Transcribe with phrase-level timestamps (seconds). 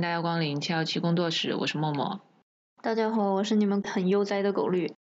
[0.00, 2.22] 迎大家光临七幺七工作室，我是默默。
[2.82, 4.94] 大家好，我是你们很悠哉的狗绿。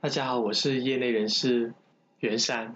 [0.00, 1.72] 大家好，我是业内人士
[2.18, 2.74] 袁山。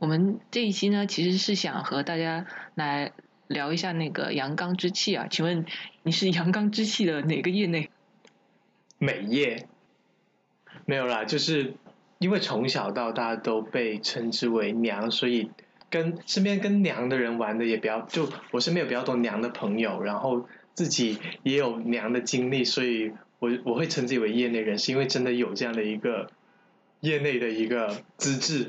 [0.00, 3.12] 我们这一期呢，其实是想和大家来
[3.46, 5.28] 聊一下那个阳刚之气啊。
[5.30, 5.64] 请问
[6.02, 7.88] 你是阳刚之气的哪个业内？
[8.98, 9.68] 美业。
[10.84, 11.74] 没有啦，就是
[12.18, 15.52] 因为从小到大都被称之为娘，所以
[15.90, 26.30] 跟身边跟娘的人玩的也比较，就我身边有比较多娘的朋友，然后自己也有娘的经历，所以我我会称自己为业内人士，因为真的有这样的一个
[27.00, 28.66] 业内的一个资质。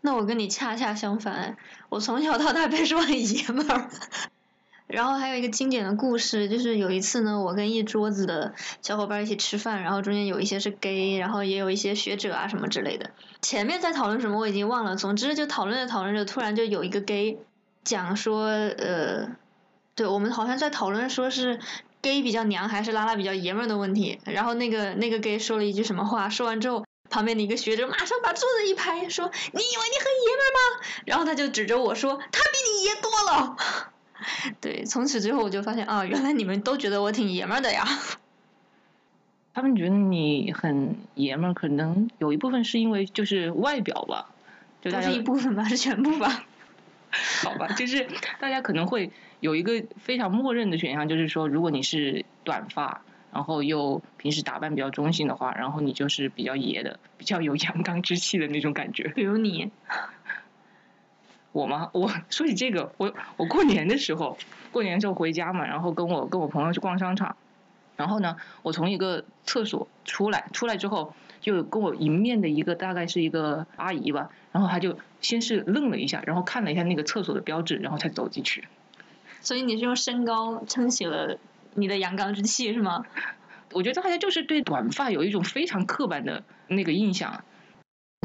[0.00, 1.56] 那我跟你恰恰相反，
[1.88, 3.88] 我从小到大被说很 爷们儿。
[4.86, 13.10] 然后还有一个经典的故事，就是有一次呢，我跟一桌子的小伙伴一起吃饭，然后中间有一些是 gay，然后也有一些学者啊什么之类的。
[13.42, 17.36] 前面在讨论什么我已经忘了，总之就讨论着讨论着，突然就有一个 gay
[17.82, 19.28] 讲说，呃，
[19.96, 21.58] 对我们好像在讨论说是
[22.00, 24.20] gay 比较娘还是拉拉比较爷们儿的问题。
[24.24, 26.84] 然后那个那个 gay 说了一句什么话，说完之后。
[27.08, 33.56] 旁边的一个学者马上把桌子一拍，说：“你以为你很爷们吗？”然后他就指着我说：“他比你爷多了。
[34.60, 37.86] ”对，从此之后我就发现啊，原来你们都觉得我挺爷们的呀。
[39.54, 44.30] 他们觉得你很爷们，可能有一部分是因为就是外表吧，
[44.82, 46.44] 不是一部分吧，是全部吧？
[47.44, 48.06] 好吧，就是
[48.40, 53.02] 大家可能会有一个非常默认的选项，就是说，如果你是短发。
[53.32, 59.08] 然后又平时打扮比较中性的话，然后你就是比较爷的，比较有阳刚之气的那种感觉。
[59.08, 59.70] 比如你，
[61.52, 61.90] 我吗？
[61.92, 64.38] 我说起这个，我我过年的时候，
[64.72, 67.36] 过年时候回家嘛，然后跟我跟我朋友去逛商场，
[67.96, 71.12] 然后呢，我从一个厕所出来，出来之后
[71.46, 78.66] 就跟我迎面的一个大概是一个阿姨吧，然后她就先是愣了一下，然后看了一下那个厕所的标志，然后才走进去。
[79.42, 81.38] 所以你是用身高撑起了。
[81.74, 83.04] 你的阳刚之气是吗？
[83.72, 87.44] 我觉得大家就是对短发有一种非常刻板的那个印象，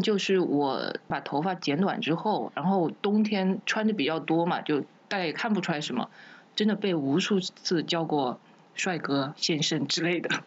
[0.02, 6.10] 就是我把头发剪短之后，然后冬天穿的比较多嘛，就大家也看不出来什么，
[6.56, 8.40] 真的被无数次叫过
[8.74, 10.44] 帅哥先生之类的。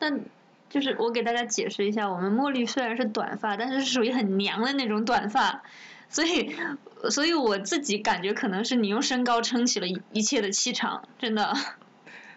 [0.00, 0.22] 但
[0.74, 5.62] 就是我给大家解释一下，我们茉莉虽然是短发，但是是属于很娘的那种短发，
[6.08, 6.52] 所以
[7.10, 11.54] 所以我自己感觉可能是你用身高撑起了一切的气场，真的。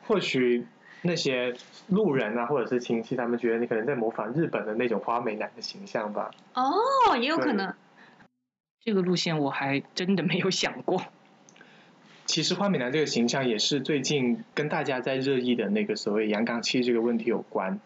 [0.06, 0.68] 或许
[1.02, 1.56] 那些
[1.88, 6.30] 路人啊，或者是亲戚，他们觉得你可能在模仿日本的那种花美男的形象吧。
[6.54, 7.74] 哦，也有可能。
[8.84, 11.02] 这个路线我还真的没有想过。
[12.28, 17.80] 其实花美男这个形象也是最近跟大家在热议的那个所谓阳刚气这个问题有关。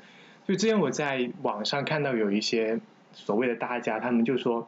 [0.47, 2.79] 就之前我在网上看到有一些
[3.13, 4.67] 所谓的大家，他们就说，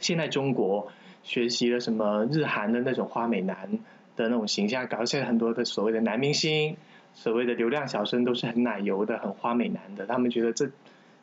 [0.00, 3.78] 现在中国学习了什么日韩的那种花美男。
[4.16, 6.78] 的那种形象，搞现在很多的所谓的男明星，
[7.12, 10.70] 所谓的流量小生都是很奶油的、很花美男的，他们觉得这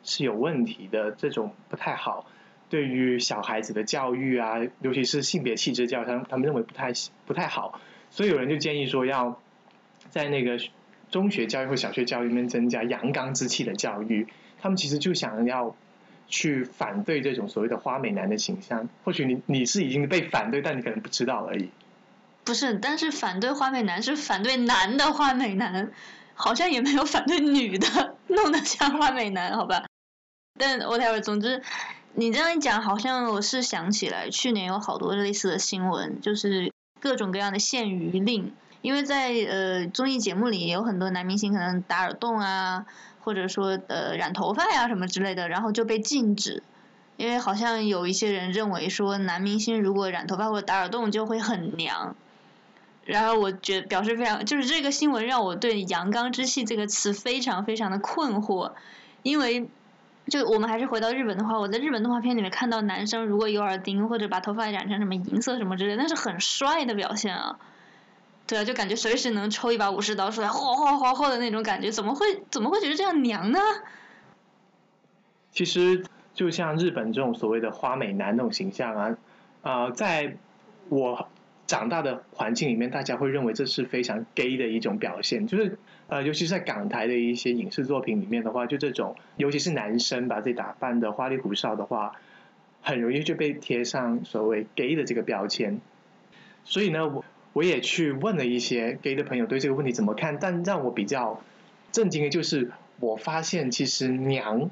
[0.04, 2.24] 是有问题的，这种不太好，
[2.70, 6.92] 对于小孩子的教育啊，尤其是性别气质教育，他他们认为不太
[7.26, 7.80] 不太好，
[8.10, 9.40] 所以有人就建议说，要
[10.10, 10.56] 在那个
[11.14, 14.26] 中学教育或小学教育里面增加阳刚之气的教育，
[14.60, 15.76] 他们其实就想要
[16.26, 21.70] 去反对这种所谓的花美男的形象，或许你你是已经被反对，但你可能不知道而已。
[22.42, 25.92] 不是，但是反对花美男是反对男的花美男，
[26.34, 29.84] 好像也没有反对女的弄得像花美男，好吧？
[30.58, 31.62] 但 whatever，总之
[32.14, 38.52] 你这样一讲，好像我是想起来去年有好多类似的新闻，就是各种各样的限娱令，
[38.84, 42.84] 因为在呃综艺节目里有很多男明星可能打耳洞啊，
[43.22, 46.62] 或者说呃染头发呀什么之类的，然后就被禁止，
[47.16, 52.14] 因为好像有一些人认为说男明星如果染头发或者打耳洞就会很娘。
[53.06, 58.72] 然后我觉表示非常，就是这个新闻让我对“阳刚之气”这个词非常非常的困惑，
[59.22, 59.70] 因为
[60.28, 67.58] 就我们还是回到日本的话，我在日本动画片里面看到男生如果有耳钉或者把头发染成什么银色什么之类，那是很帅的表现啊。
[68.54, 73.58] 对，就感觉随时能抽一把武士刀出来，哗哗哗哗的那种感觉，怎么会怎么会觉得这样娘呢？
[75.50, 76.04] 其实
[76.34, 79.16] 就像日本这种所谓的花美男那种形象啊，
[79.62, 80.36] 啊，在
[80.88, 81.28] 我。
[81.66, 85.78] 长大的环境里面，大家会认为这是非常 gay 的一种表现，就是
[86.08, 92.16] 呃，尤其是在港台的一些影视作品里面的话，就这种，尤其是男生把自己打扮的花里胡哨的话，
[92.82, 95.80] 很容易就被贴上所谓 gay 的这个标签。
[96.64, 97.24] 所以呢，我
[97.54, 101.40] 我也去问了一些 gay 的朋友对这个问题怎么看，但让我比较
[101.92, 104.68] 震惊的就是，我发现其实娘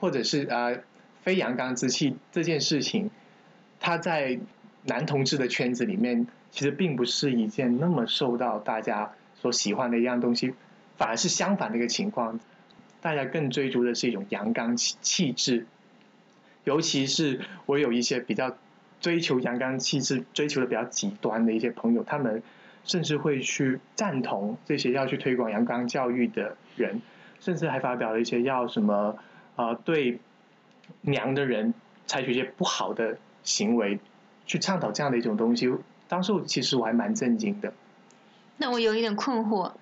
[0.00, 0.80] 或者是呃
[1.22, 3.10] 非阳刚之气这件事情，
[3.78, 4.40] 它在
[4.84, 10.54] 男同志的圈子里面，其实并不是一件那么受到大家所喜欢的一样东西，
[10.96, 12.40] 反而是相反的一个情况，
[13.02, 15.66] 大家更追逐的是一种阳刚气气质，
[16.64, 18.56] 尤其是我有一些比较
[19.00, 22.42] 追求阳刚气质、追求的比较极端的一些朋友，他们
[22.84, 27.02] 甚至会去赞同这些要去推广阳刚教育的人，
[27.40, 29.18] 甚至还发表了一些要什么
[29.56, 30.20] 啊对
[31.00, 31.74] 娘的人
[32.06, 33.98] 采取一些不好的行为。
[34.46, 35.72] 去倡导这样的一种东西，
[36.08, 37.72] 当时其实我还蛮震惊的。
[38.56, 39.74] 那我有一点困惑，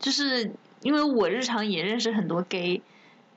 [0.00, 0.50] 就是
[0.82, 2.82] 因为我日常也认识很多 gay，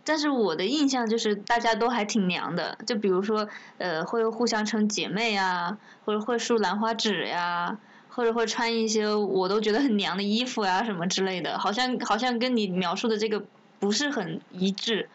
[0.04, 3.48] 但是我的印象就是大家都还挺娘的，就比如说
[3.78, 7.78] 呃会互相称姐妹啊，或者会竖兰花指呀，
[8.10, 13.44] 或者会穿一些我都觉得很娘的衣服呀什么之类的，好像好像跟你描述的这个
[13.80, 15.10] 不是很一致。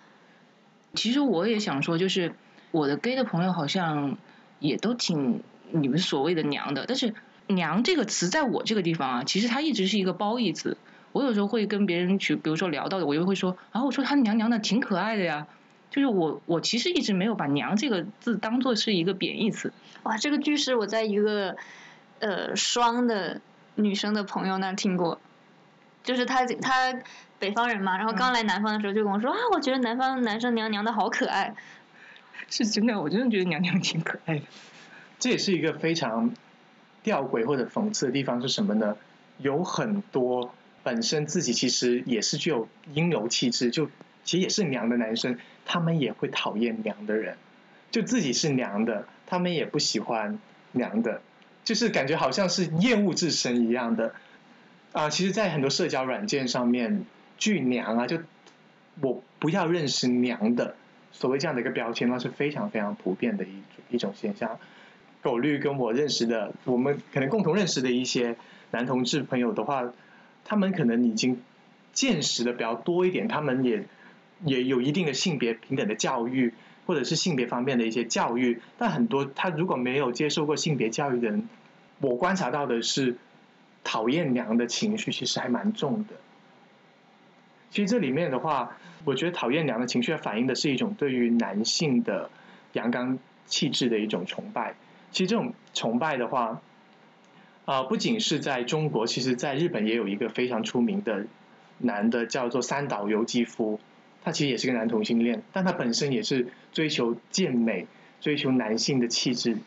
[0.94, 2.34] 其实我也想说，就是
[2.70, 4.16] 我的 gay 的朋友好像。
[4.60, 7.14] 也都挺你们所谓的娘的，但是
[7.46, 10.76] “娘”这个词在我这个地方啊，其实它一直是一个褒义词。
[11.18, 15.48] 我有时候会跟别人去，比如说聊到的，我就会说，然后我说他娘娘的挺可爱的呀。
[15.90, 19.72] 就是我我其实一直没有把“娘”这个字当做是一个贬义词。
[20.04, 21.56] 哇，这个句式我在一个
[22.20, 23.40] 呃双的
[23.74, 25.18] 女生的朋友那听过，
[26.04, 26.94] 就是她她
[27.40, 31.54] 北方人嘛，然后刚来南方的时候就跟我说啊，我觉得南方男生娘娘的好可爱。
[32.48, 34.44] 是真的，我真的觉得娘娘挺可爱的。
[35.18, 36.32] 这也是一个非常
[37.02, 38.96] 吊诡或者讽刺的地方是什么呢？
[39.38, 40.52] 有很多
[40.88, 43.90] 本身自己其实也是具有阴柔气质，就
[44.24, 47.36] 其实也是娘的男生，他们也会讨厌娘的人。
[47.90, 50.38] 就自己是娘的，他们也不喜欢
[50.72, 51.20] 娘的，
[51.62, 54.14] 就是感觉好像是厌恶自身一样的。
[54.92, 57.04] 啊，其实，在很多社交软件上面，
[57.36, 58.20] 巨娘啊，就
[59.02, 60.74] 我不要认识娘的。
[61.12, 64.58] 所谓这样的一个标签那，是非常非常普遍的一一种现象。
[65.20, 68.36] 狗绿跟我认识的，我们可能共同认识的一些
[68.70, 69.92] 男同志朋友的话，
[70.48, 71.42] 他们可能已经
[71.92, 73.84] 见识的比较多一点，他们也
[74.44, 76.54] 也有一定的性别平等的教育，
[76.86, 78.62] 或者是性别方面的一些教育。
[78.78, 81.46] 但很多他如果没有接受过性别教育的人，
[82.00, 83.18] 我观察到的是
[83.84, 86.16] 讨厌娘的情绪其实还蛮重的。
[87.70, 92.30] 其实这里面的话，我觉得讨厌娘的情绪反映的是一种对于男性的
[92.72, 94.74] 阳刚气质的一种崇拜。
[95.10, 96.62] 其实这种崇拜的话，
[97.68, 101.26] 啊，不仅是在中国，其实在日本也有一个非常出名的
[101.76, 103.78] 男的叫做三岛由纪夫，
[104.24, 107.86] 他其实也是个男同性恋，但他本身也是追求健美、
[108.22, 109.58] 追求男性的气质，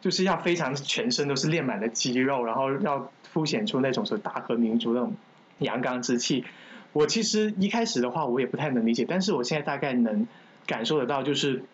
[0.00, 5.12] 就是要非常全身都是练满了肌肉，然后要凸显出那种是大和民族那种
[5.58, 6.44] 阳刚之气。
[6.92, 10.28] 我其实一开始的话，我也不太能理解，但是我现在大概能
[10.64, 11.64] 感受得到，就是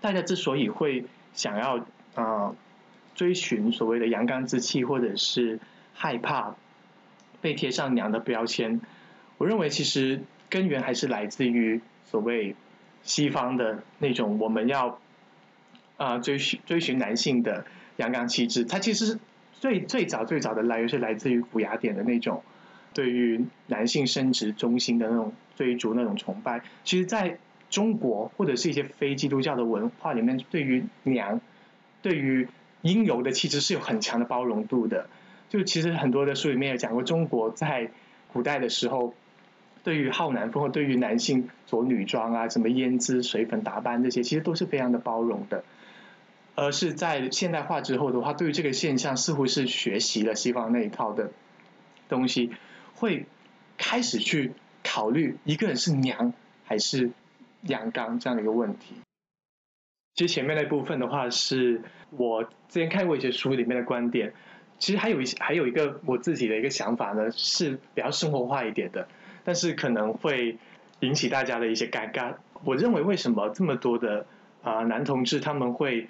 [0.00, 2.54] 大家之所以会想要啊
[3.14, 5.60] 追寻所谓的阳刚之气，或者是
[5.94, 6.54] 害怕
[7.40, 8.80] 被贴上娘的标签，
[9.38, 10.20] 我认为其实
[10.50, 12.54] 根源还是来自于所谓
[13.02, 14.98] 西方的那种我们要
[15.96, 17.64] 啊追寻追寻男性的
[17.96, 19.18] 阳刚气质，它其实
[19.52, 22.42] 最最早最早的来源是来自于古雅典的那种。
[22.92, 31.40] 对于男性生殖中心的那种追逐、那种崇拜，其实在中国或者是一些非基督教的文化里面，对于娘、
[32.02, 32.46] 对于
[32.84, 35.08] 阴柔的气质是有很强的包容度的。
[35.48, 37.90] 就其实很多的书里面有讲过，中国在
[38.32, 39.14] 古代的时候，
[39.82, 45.64] 对于好男风或对于男性着女装啊、什么胭脂、水粉打扮这些，其实都是非常的包容的。
[46.56, 51.30] 而是在现代化之后的话，对于这个现象，似乎是学习了西方那一套的
[52.08, 52.52] 东西。
[52.94, 53.26] 会
[53.76, 56.32] 开始去考虑一个人是娘
[56.64, 57.10] 还是
[57.62, 58.94] 阳刚这样的一个问题。
[60.14, 64.32] 其实前面那部分的话，是我之前看过一些书里面的观点。
[64.78, 69.08] 其实还有一些，还有一个我自己的一个想法呢，是比较生活化一点的，
[69.44, 70.56] 但是可能会
[71.00, 72.34] 引起大家的一些尴尬。
[72.64, 74.26] 我认为为什么这么多的
[74.62, 76.08] 啊男同志他们会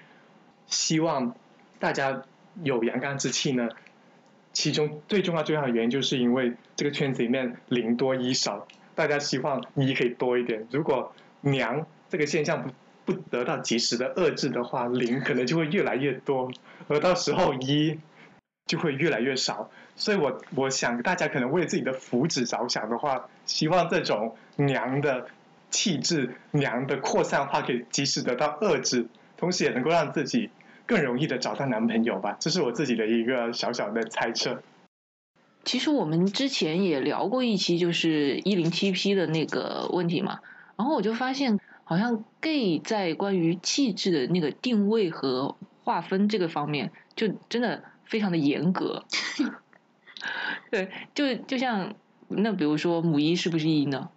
[0.66, 1.34] 希望
[1.78, 2.22] 大家
[2.62, 3.68] 有阳刚之气呢？
[4.52, 10.66] 其中最重要、最重要的原因，就是因为这个圈子里面零多一少，大家希望一可以多一点。
[10.70, 12.70] 如果娘这个现象不
[13.04, 16.50] 不得到及时的遏制的话，零可能就会越来越多，
[16.88, 17.98] 而到时候一
[18.66, 19.70] 就会越来越少。
[19.96, 25.28] 所以我我想大家可能为自己的福祉着想的话，希望这种娘的
[25.70, 29.06] 气质、娘的扩散化可以及时得到遏制，
[29.36, 30.50] 同时也能够让自己。
[30.86, 34.62] 更容易的找到男朋友吧，这是我自己的一个小小的猜测。
[35.64, 40.40] 其实我们之前也聊过一期，就是一零七 P 的那个问题嘛，
[40.76, 49.04] 然后我就发现，好像 gay 在关于气质的那个定位和划分这个方面，就真的非常的严格。
[50.70, 51.94] 对，就就像
[52.28, 54.08] 那比如说母一是不是一呢？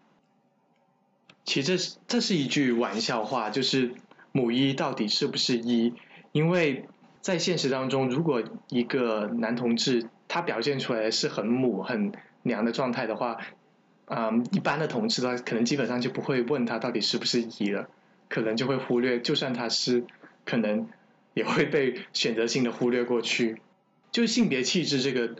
[1.44, 3.94] 其实这是这是一句玩笑话，就是
[4.32, 5.94] 母一到底是不是一？
[6.32, 6.88] 因为
[7.22, 12.12] 在现实当中，如果一个男同志他表现出来是很母很
[12.44, 13.38] 娘的状态的话，
[14.08, 17.90] 啊、一般的同志的话，可能基本上就不会问他到底是不是一了，
[18.30, 20.06] 可能就会忽略，就算他是，
[20.46, 20.88] 可能
[21.34, 23.62] 也会被选择性的忽略过去。
[24.12, 25.36] 就是性别气质这个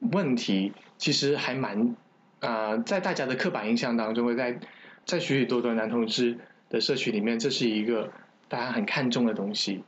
[0.00, 1.96] 问题，其实还蛮
[2.40, 4.58] 啊、在大家的刻板印象当中，会在
[5.04, 6.38] 在许许多多男同志
[6.68, 8.12] 的社区里面，这是一个
[8.48, 9.84] 大家很看重的东西。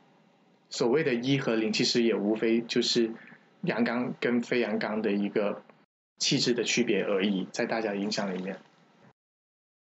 [0.71, 3.11] 所谓的一和零，其实也无非就是
[3.62, 5.62] 阳刚跟非阳刚的一个
[6.18, 8.58] 气质的区别而已，在大家的印象里面。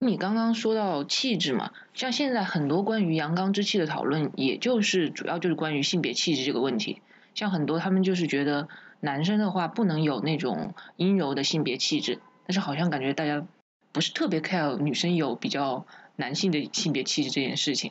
[0.00, 7.02] 你刚刚说到气质嘛，像现在很多关于阳刚之气的讨论，也就是主要就是关于性别气质这个问题。
[7.34, 8.68] 像很多他们就是觉得
[9.00, 13.44] 男生的话不能有那种阴柔的性别气质，但是好像感觉大家
[13.90, 17.90] 不是特别 care 女生有比较男性的性别气质这件事情。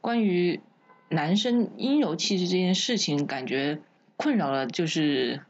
[0.00, 0.60] 关于
[1.08, 3.80] 男生阴柔气质这件事情，感觉
[4.16, 5.42] 困扰了就是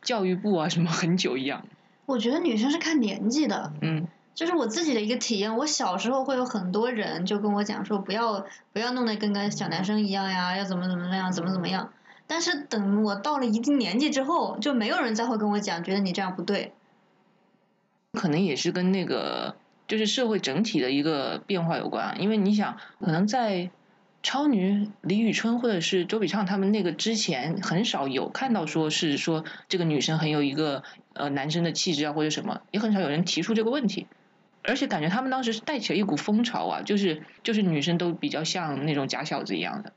[0.00, 1.66] 教育部啊什么很久一样。
[2.12, 5.56] 我觉得女生是看年纪的，嗯就是我自己的一个体验。
[5.56, 11.90] 我小时候会有很多人就跟我讲说，不要不要弄得跟个小男生一样呀，要怎么怎么样，怎么怎么样。
[12.26, 16.72] 但是等我到了一定年纪之后，就没有人再会跟我讲，觉得你这样不对。
[18.12, 19.56] 可能也是跟那个
[19.88, 23.70] 就是社会整体的一个变化有关啊，因为你想，可能在
[24.22, 34.06] 超女李宇春或者是周笔畅他们那个之前，很少有看到说是说这个女生很有一个呃男生的气质啊或者什么，也很少有人提出这个问题。
[34.64, 39.92] 而且感觉他们当时是带起了一股风潮啊，就是就是女生都比较像那种假小子一样的，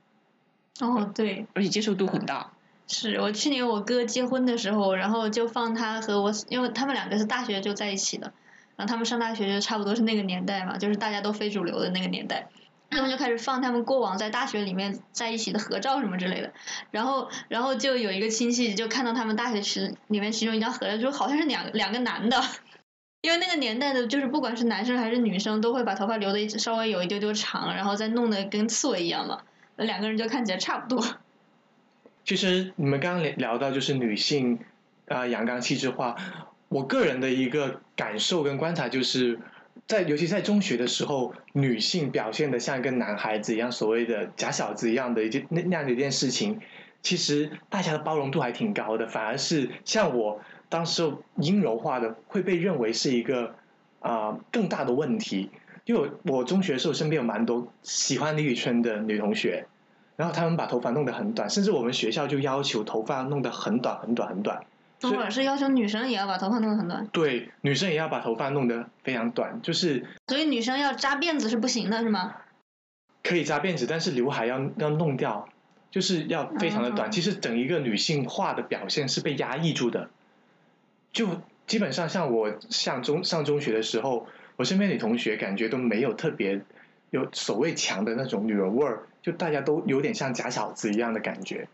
[0.79, 2.51] 哦，对，而且接受度很大。
[2.87, 8.33] 是我去年我哥结婚的时候，然后就放他和我，因为他们两个是大学就在一起的，
[8.75, 12.47] 然后他们上大学就差不多是那个年代嘛，就是大家都非主流的那个年代。
[12.89, 16.53] 他们就开始放他们过往在大学里面在一起的合照什么之类的，
[16.91, 22.41] 然后然后就有一个亲戚就看到他们大学时里面其中一张合照，就好像是两两个男的，
[23.21, 29.41] 因为那个年代的就是不管是男生还是女生都会把头发留的稍微有一丢丢长，然后再弄得跟刺猬一样嘛，
[29.75, 31.03] 那两个人就看起来差不多。
[32.23, 34.59] 其实你们刚刚聊聊到就是女性
[35.07, 36.15] 啊、呃阳刚气质化，
[36.69, 39.39] 我个人的一个感受跟观察就是，
[39.87, 46.59] 在尤其在中学的时候，女性表现的像一个男孩子一样，所谓的假小子一样的一件那那样的一件事情，
[47.01, 53.55] 其实大家的包容度还挺高的，反而是像我当时阴柔化的会被认为是一个
[53.99, 55.51] 啊、更大的问题，
[55.85, 59.67] 因为我中学的时候身边有蛮多喜欢李宇春的女同学。
[60.17, 64.63] 然后他们把头发弄得很短，甚至我们学校就要求头发弄得很短很短很短。
[64.99, 72.35] 等会儿是要求女生也要把头发弄得很短，对，女生也要把头发弄得非常短，就是所以女生要扎辫子是不行的，是吗？
[73.23, 75.49] 可以扎辫子，但是刘海要要弄掉，
[75.91, 77.09] 就是要非常的短。
[77.09, 80.09] 哦其实整一个女性化的表现是被压抑住的。
[81.11, 86.61] 就基本上像我上中上中学的时候，我身边女同学感觉都没有特别
[87.09, 91.67] 有所谓强的那种女人味儿，就大家都有点像假小子一样的感觉。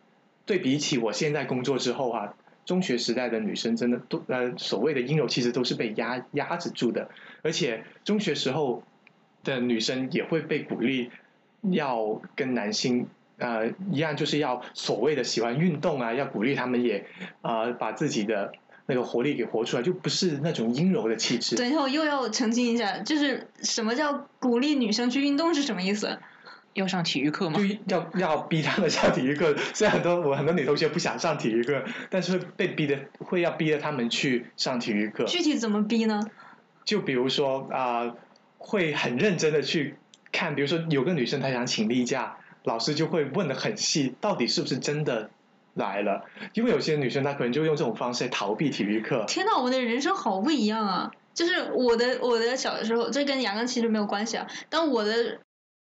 [0.45, 2.33] 对比起我现在工作之后啊，
[2.65, 7.09] 中学时代的女生真的都呃所谓的阴柔气质都是被压压制住的，
[7.41, 8.83] 而且中学时候
[9.43, 11.09] 的女生也会被鼓励
[11.61, 17.05] 要跟男性呃一样，就是要所谓的喜欢运动啊，要鼓励他们也
[17.41, 18.53] 呃把自己的
[18.85, 21.55] 那个活力给活出来，就不是那种阴柔的气质。
[21.55, 26.19] 等一下我又要澄清一下，就是什么叫鼓励女生去运动是什么意思？
[26.73, 27.95] 要上体育课吗就？
[27.95, 35.25] 要要逼他们上体育课， 虽然很多我很多女同学不想上体育课，但是会被逼的会要逼着他们去上体育课。
[35.25, 36.21] 具体怎么逼呢？
[36.85, 38.15] 就比如说啊、
[38.57, 39.95] 会很认真的去
[40.31, 45.29] 看，比如说有个女生她想请例假，老师就会问的很细，到底是不是真的
[45.73, 46.25] 来了？
[46.53, 49.25] 因为有些女生她可能就用这种方式逃避体育课。
[49.27, 51.11] 天呐，我们的人生好不一样啊！
[51.33, 54.47] 就是我的我的小时候，这跟阳刚其实没有关系啊。
[54.69, 55.39] 但我的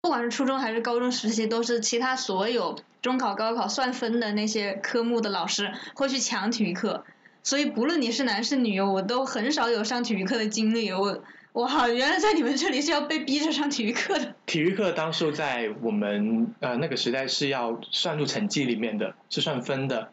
[0.02, 7.04] 不管是初中还是高中时期，都是其他所有中考、高考算分的那些科目的老师会去抢体育课，
[7.44, 10.90] 所以不论你是男是女，我都很少有上体育课的经历。
[10.90, 14.34] 我哇，原来在你们这里是要被逼着上体育课的。
[14.44, 20.10] 体育课当时在我们呃那个时代是要算入成绩里面的，是算分的。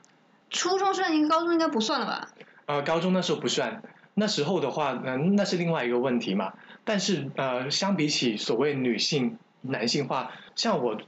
[0.51, 2.29] 初中算应该，高中应该不算了吧？
[2.67, 3.81] 呃，高中那时候不算，
[4.13, 6.53] 那时候的话，嗯、那是另外一个问题嘛。
[6.85, 10.99] 但是呃，相比起所谓女性男性化，像我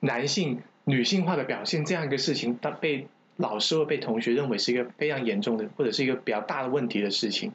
[0.00, 3.06] 男性女性化的表现这样一个事情，它被
[3.36, 7.52] 老师或被同学认为是一个非常严重的，或者是一个比较大的问题的事情。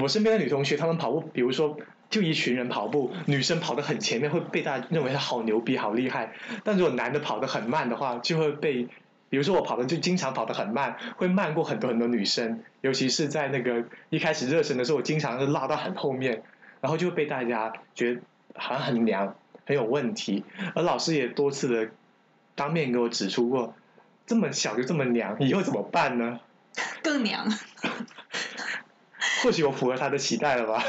[0.00, 1.76] 我身边的女同学，她们跑步，比如说
[2.10, 6.30] 就一群人跑步，女生跑得很前面，会被大家认为她好牛逼、好厉害；
[6.64, 8.88] 但如果男的跑得很慢的话，就会被，
[9.28, 16.42] 比如说我跑的就经常跑得很慢，会慢过很多很多女生，尤其是在那个一开始热身的时候，我经常是拉到很后面，
[16.80, 18.20] 然后就会被大家觉得
[18.56, 19.36] 好像很娘、
[19.68, 20.44] 很有问题，
[20.74, 21.90] 而老师也多次的
[22.54, 23.74] 当面给我指出过，
[24.24, 26.40] 这么小就这么娘，以后怎么办呢？
[27.02, 27.46] 更娘。
[29.44, 30.82] 或许我符合他的期待了吧。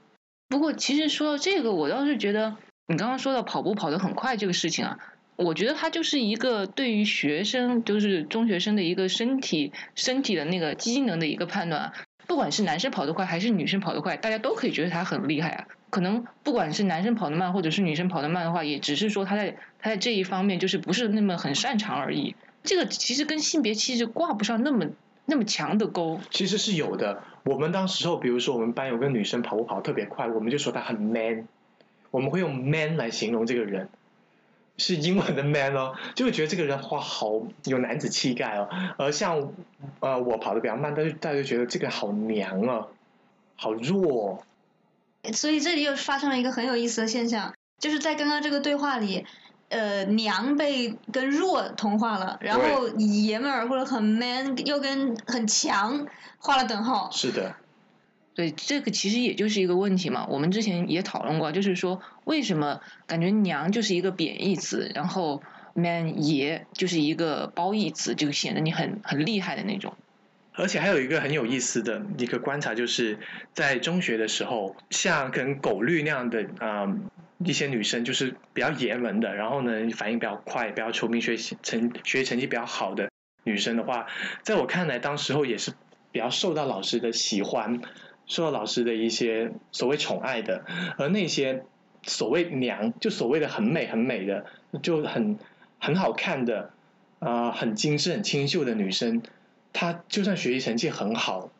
[0.48, 4.98] 不过，其实说到这个，我倒是觉得你刚刚说到跑步跑得很快这个事情啊，
[5.36, 11.92] 我觉得它就是一个对于学生，就是中学生的一个身体身体的那个机能的一个判断。
[12.26, 15.66] 不管是男生跑得快还是女生跑得快，大家都可以觉得他很厉害啊。
[15.92, 22.34] 可能不管是男生跑得慢或者是女生跑得慢的话，也只是说他在他在这一方面就是不是那么很擅长而已。
[22.62, 24.86] 这个其实跟性别气质挂不上那么
[25.26, 26.18] 那么强的钩。
[26.30, 27.22] 其实是有的。
[27.44, 31.46] 我们当时候，比如说我们班有个女生跑步跑得特别快，我们就说她很 man，
[32.10, 33.90] 我们会用 man 来形容这个人，
[34.78, 38.70] 是英文的 man 哦，就会觉得这个人哇好有男子气概哦。
[38.96, 39.52] 而像
[40.00, 42.86] 呃我跑得比较慢，但是大家就觉得这个好娘啊，
[43.56, 44.42] 好弱。
[45.32, 49.26] 所以这里又发生了一个很有意思的现象，就是在刚刚这个对话里。
[49.68, 57.08] 呃，娘被跟弱同化了，然后爷们儿或者很 man 又跟很强画了等号。
[57.10, 57.56] 是的，
[58.34, 60.26] 对，这个其实也就是一个问题嘛。
[60.28, 69.94] 我们之前也讨论过，就是说为什么感觉娘就是一个贬义词，然后 man 爷就是一个褒义词，就显得你很很厉害的那种。
[70.54, 73.18] 而且还有一个很有意思的一个观察，就是
[73.54, 76.94] 在中学的时候，像跟狗绿那样的啊。
[77.44, 83.10] 一些女生就是比较爷们的，然后呢反应比较快，比较聪明，学习成学习成绩比较好的
[83.42, 84.06] 女生的话，
[84.42, 85.72] 在我看来，当时候也是
[86.12, 87.80] 比较受到老师的喜欢，
[88.26, 90.64] 受到老师的一些所谓宠爱的。
[90.98, 91.64] 而那些
[92.04, 94.46] 所谓娘，就所谓的很美很美的，
[94.80, 95.36] 就很
[95.80, 96.70] 很好看的，
[97.18, 99.20] 啊，很精致很清秀的女生，
[99.72, 101.50] 她就算学习成绩很好，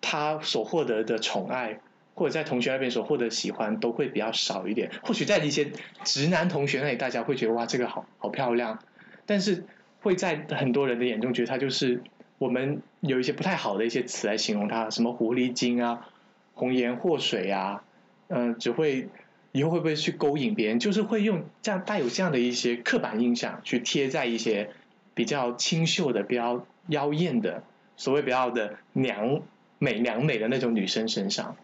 [0.00, 1.80] 她所获得的宠爱。
[2.14, 5.72] 或者在同学那边所获得喜欢都会比较少一点，或许在一些
[6.04, 8.80] 直男同学那里，大家会觉得哇这个好好漂亮，
[9.24, 9.64] 但是
[10.02, 12.02] 会在很多人的眼中觉得她就是
[12.36, 16.06] 我们有一些不太好的一些词来形容她，什么狐狸精啊、
[16.52, 17.82] 红颜祸水啊，
[18.28, 19.08] 嗯，只会
[19.52, 24.68] 以后会不会去勾引别人，就是会用这样带有这样的一些刻板印象去贴在一些
[25.14, 27.62] 比较清秀的、比较妖艳的、
[27.96, 29.42] 所谓比较的娘
[29.78, 31.56] 美娘美的那种女生身上。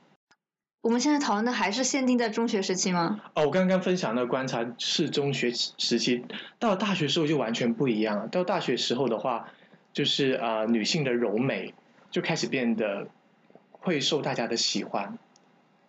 [0.81, 3.20] 我们现在讨论的还是限定在中学时期吗？
[3.35, 6.24] 哦，我刚刚分享的观察是中学时期，
[6.61, 8.28] 到了大学时候就完全不一样了。
[8.28, 9.50] 到大学时候的话，
[9.92, 11.74] 就是啊，女性的柔美
[12.11, 13.09] 就开始变得
[13.72, 15.18] 会受大家的喜欢。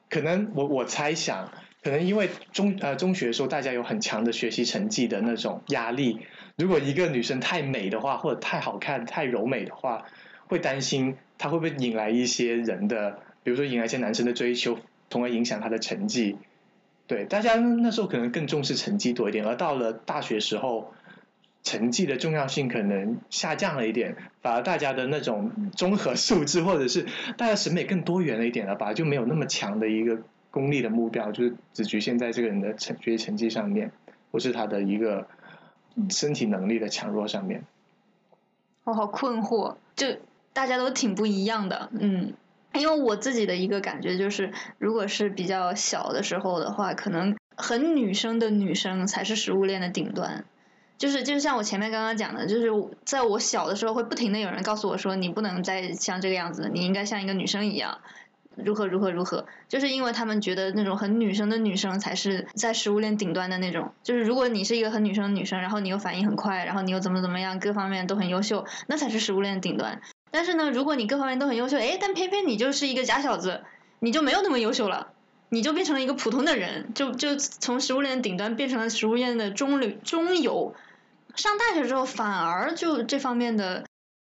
[0.09, 1.51] 可能我我猜想，
[1.83, 6.19] 可能因为中呃中学的时候大家有很强的学习成绩的那种压力，
[6.59, 10.05] 如果一个女生太美的话，或者太好看、太柔美的话，
[10.47, 13.19] 会担心她会不会引来一些人的。
[13.41, 14.77] 比如说引来一些男生的追求，
[15.09, 16.37] 从而影响他的成绩。
[17.07, 20.93] 对，大家那时候可能更重视成绩多一点，而到了大学时候，
[21.63, 27.05] 成绩的重要性可能下降了一点，反而大家的那种综合素质或者是
[27.37, 30.19] 大家审美更多元了一点了吧，就没有那么强的一个
[30.51, 33.91] 功利的目标，就是只局限在这个人的成学习成绩上面，
[34.31, 35.25] 或是他的一个
[36.09, 37.63] 身体能力的强弱上面。
[38.83, 40.07] 我好困惑，就
[40.53, 42.33] 大家都挺不一样的，嗯。
[42.71, 50.45] 因为我自己的一个感觉就是，如果是比较小的时候的话，可能很女生的女生才是食物链的顶端。
[50.99, 52.69] 就是就是像我前面刚刚讲的，就是
[53.05, 58.01] 在我小的时候会不停的有人告诉我说，你不能再像这个样子，你应该像一个女生一样，
[58.65, 59.45] 如何如何如何。
[59.67, 63.93] 就是因为他们觉得那种很女生的女生才是在食物链顶端的那种。
[64.03, 70.01] 就是如果你是一个很女生的女生，然后你又反应很快，然后你又怎么怎么样，各方面都很优秀，那才是食物链的顶端。
[70.31, 73.63] 但是呢，如果你各方面都很优秀，哎，但偏偏你就是一个假小子，
[73.99, 75.13] 你就没有那么优秀了，
[75.49, 80.75] 你就变成了一个普通的人，就就从食物链的顶端变成了食物链的中流中游。
[81.35, 83.85] 上大学之后，反而就这方面的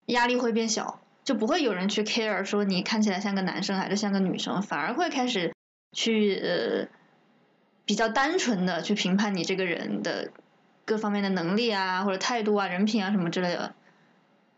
[0.07, 5.55] 压力会变小，就不会有人去 care 说你看起来像个男生还是像个女生，反而会开始
[5.93, 6.89] 去呃
[7.85, 10.31] 比较单纯的去评判你这个人的
[10.85, 13.75] 各方面的能力啊，或者态度啊、人品啊什么之类的，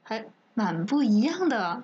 [0.03, 0.25] 还。
[0.55, 1.83] 蛮不一样的，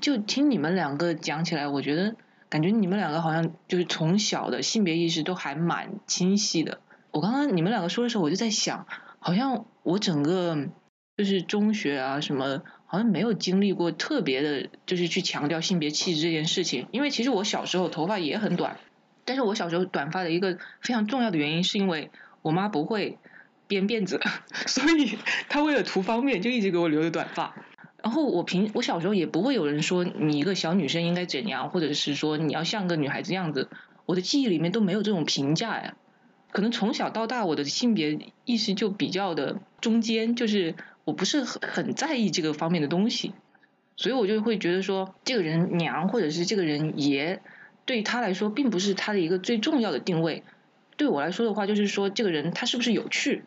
[0.00, 2.16] 就听你们两个讲起来，我觉得
[2.48, 6.80] 感觉你们两个好像就是从小的性别意识都还蛮清晰的。
[7.10, 8.86] 我刚刚你们两个说的时候，我就在想，
[9.18, 10.56] 好像我整个
[11.18, 16.86] 就是中学啊什么，好像没有经历过特别的，就是去强调性别气质这件事情。
[16.92, 18.78] 因为其实我小时候头发也很短，
[19.24, 22.10] 但是我小时候短发的一个非常重要的原因，是因为
[22.42, 23.18] 我妈不会
[23.66, 24.20] 编辫子，
[24.66, 25.18] 所以
[25.48, 27.54] 她为了图方便，就一直给我留着短发。
[28.02, 33.68] 然后我平我小时候也不会有人说你一个小女生应该怎样，或者是说你要像个女孩子样子，
[34.04, 35.96] 我的记忆里面都没有这种评价呀。
[36.52, 43.32] 可能从小到大我的性别意识就比较的中间，就是我不是很很在意这个方面的东西，
[43.96, 47.40] 所以我就会觉得说这个人娘或者是这个人爷，
[47.84, 50.42] 对他来说并不是他的一个最重要的定位。
[50.96, 53.44] 对我来说的话，就是说这个人他是不是有趣，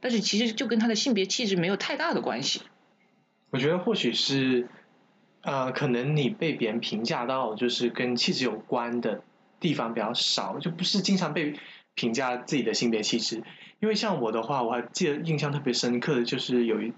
[0.00, 2.62] 但是其实就跟他的性别气质没有太大的关系。
[3.50, 4.66] 我觉得或许是，
[5.42, 9.22] 呃，可能你被别人评价到就是跟气质有关的
[9.60, 11.54] 地方比较少，就不是经常被
[11.94, 13.44] 评价自己的性别气质。
[13.80, 16.92] 因为像我的话，我还记得印象特别深刻的就是有一，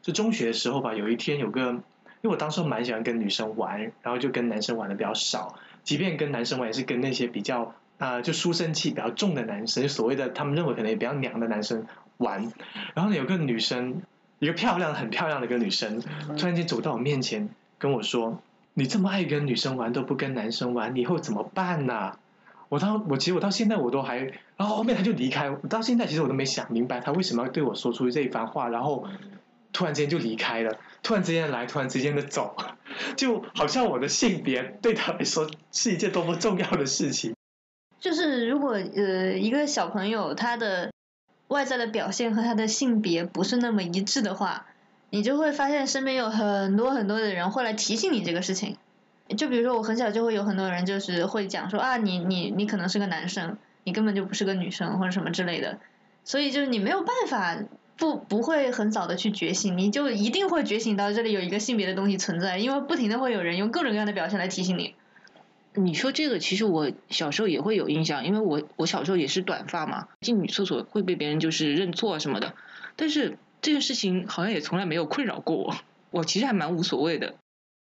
[0.00, 1.82] 就中学的时候吧，有一天有个，因
[2.22, 12.52] 为我当时蛮喜欢跟女生玩，然后就跟男生玩的比较少，即便跟男生玩也是跟那些比较啊就书生气比较重的男生，就所谓的他们认为可能也比较娘的男生玩。
[12.94, 14.00] 然后呢，有个女生。
[14.40, 16.00] 一个漂亮、很漂亮的一个女生，
[16.38, 18.40] 突然间走到我面前跟我说
[18.72, 22.16] ：“你这么爱跟女生玩，都不跟男生玩，你以后怎么办呢？”
[22.68, 24.18] 我到我其实我到现在我都还，
[24.56, 29.06] 然后后面他就离开，我到现在其实我都没想明白他为什么要对我说出这一番话，然后
[29.72, 32.56] 突然间就离开了，突然之间来，突然之间的走，
[33.16, 37.34] 就好像我的性别对他来说是一件多么重要的事情。
[37.98, 40.90] 就是如果呃一个小朋友他的。
[41.48, 44.66] 外在的表现和他的性别不是那么一致的话，
[45.08, 48.76] 你就会发现身边有很多很多的人会来提醒你这个事情。
[49.36, 55.78] 就比如说我很小就会有很多人就是会讲说啊你你你可能是个男生，你根本就不是个女生或者什么之类的。
[56.24, 57.56] 所以就是你没有办法
[57.96, 64.94] 不不会很早的去觉醒，你就一定会觉醒到这里有一个性别的东西存在，因为不停的会有人用各种各样的表现来提醒你。
[65.74, 72.54] 你说这个，其实我小时候也会有印象，因为我我小时候也是短发嘛，进女厕所会被别人就是认错什么的。
[72.96, 75.76] 但是这件事情好像也从来没有困扰过我，
[76.10, 77.34] 我其实还蛮无所谓的。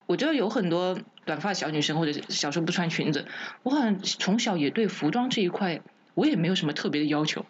[0.09, 3.27] 我觉得有很多短发小女生或者小时候不穿裙子，
[3.61, 5.81] 我好像从小也对服装这一块
[6.15, 7.45] 我也没有什么特别的要求，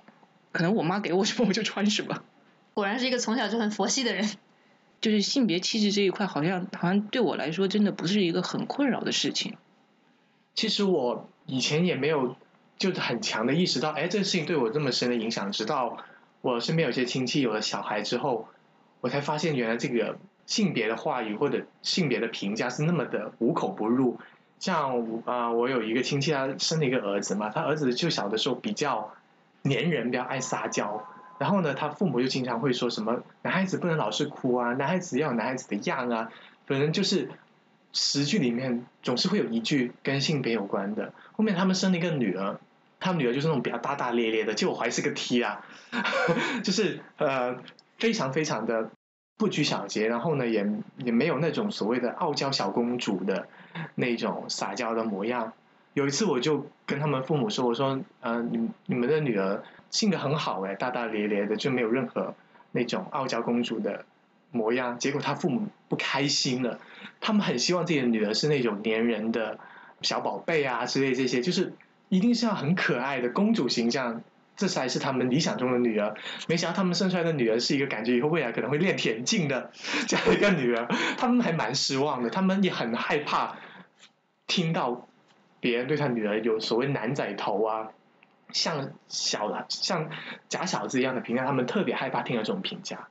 [0.52, 2.22] 可能我妈给我什么我就穿什么。
[2.76, 4.30] 果然是一个从小就很佛系的人。
[5.00, 9.56] 就是性别气质这一块，好像好像对我来说真的不是一个很困扰的事情。
[10.54, 12.36] 其实我以前也没有，
[12.78, 15.54] 就是很强的意识到，哎，这个事情对我这么深的影响。
[15.54, 16.04] 直到
[16.42, 18.50] 我身边有些亲戚有了小孩之后，
[19.00, 20.20] 我才发现原来这个
[20.50, 24.20] 性别的话语或者性别的评价是那么的无口不入。
[24.60, 29.14] 像啊，我有一个亲戚，他生了一个儿子嘛，他儿子就小的时候比较
[29.64, 31.06] 粘人，比较爱撒娇。
[31.38, 36.32] 然后呢，他父母就经常会说什么，男孩子不能老是哭啊，男孩子要有男孩子的样啊，
[36.66, 37.30] 反正就是。
[37.92, 41.12] 十句里面总是会有一句跟性别有关的。
[41.32, 42.60] 后面他们生了一个女儿，
[43.00, 45.66] 他们女儿就是那种比较大大咧咧的，就我怀是个 T 啊，
[46.64, 47.58] 就是呃
[47.98, 48.92] 非常非常的
[49.40, 53.48] 不拘小节，然后呢也也没有那种所谓的傲娇小公主的
[53.96, 55.54] 那种撒娇的模样。
[55.94, 62.36] 有一次我就跟他们父母说，我说呃你你们的女儿性格很好哎，大大咧咧的，就没有任何
[62.72, 64.06] 那种傲娇公主的。
[64.52, 66.80] 模样，结果他父母不开心了。
[67.22, 69.60] 他们很希望自己的女儿是那种粘人的
[70.02, 71.74] 小宝贝啊之类这些，就是
[72.10, 74.24] 一定是要很可爱的公主形象，
[74.60, 76.14] 这才是他们理想中的女儿。
[76.50, 79.72] 没想到他们生出来的女儿是一个感觉以后未来可能会练田径的
[80.06, 80.86] 这样一个女儿，
[81.18, 82.30] 他们还蛮失望的。
[82.30, 83.58] 他们也很害怕
[84.46, 85.08] 听到
[85.62, 87.92] 别人对他女儿有所谓男仔头啊，
[88.52, 90.10] 像小像
[90.50, 93.08] 假小子一样的评价，他们特别害怕听到这种评价。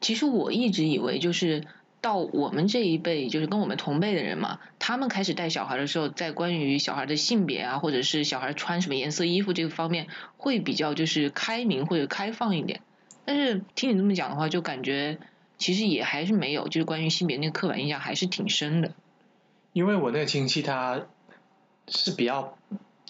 [0.00, 1.66] 其实我一直以为，就是
[2.04, 12.82] 到我们这一辈，就是跟我们同辈的人嘛，他们开始带小孩的时候，在关于小孩的性别啊，或者是小孩穿什么颜色衣服这个方面，会比较就是开明或者开放一点。
[13.24, 15.16] 但是听你这么讲的话，就感觉
[15.56, 18.92] 其实也还是没有，就是关于性别那个刻板印象还是挺深的。
[19.72, 21.06] 因为我那个亲戚他
[21.88, 22.58] 是比较。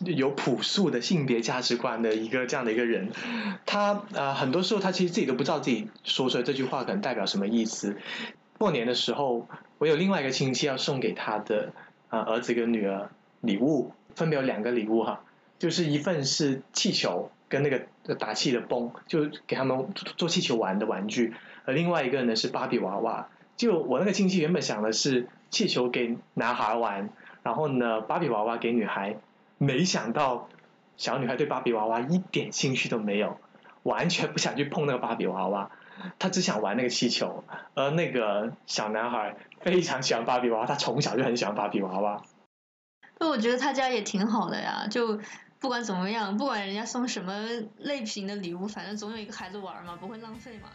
[0.05, 3.13] 有朴素的性别价值观的一个这样的一个人，
[3.65, 7.97] 他呃很多时候他其实自己都不知道自己说出来这句话可能代表什么意思。
[8.65, 9.47] 过年的时候，
[9.77, 11.75] 我有另外一个亲戚要送给他的
[12.09, 13.11] 啊儿子跟女儿
[13.43, 15.21] 礼物，分别有两个礼物哈，
[15.59, 21.35] 就是一份是气球跟那个打气的泵，就给他们做气球玩的玩具，
[21.67, 23.29] 而另外一个呢是芭比娃娃。
[23.55, 27.11] 就我那个亲戚原本想的是气球给男孩玩，
[27.43, 29.19] 然后呢芭比娃娃给女孩。
[29.59, 30.49] 没想到，
[30.97, 33.37] 小女孩对芭比娃娃一点兴趣都没有。
[33.83, 35.71] 完全不想去碰那个芭比娃娃，
[36.19, 37.45] 他只想玩那个气球。
[37.75, 42.23] 而那个小男孩非常喜欢芭比娃娃，他从小就很喜欢芭比娃娃。
[43.19, 45.21] 那我觉得他家也挺好的呀，就
[45.61, 47.47] 不管怎么样，不管人家送什么
[47.79, 50.69] 类型的礼物，反正总有一个孩子玩嘛，不会浪费嘛。